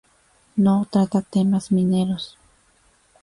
[0.55, 2.35] No trata temas mineros.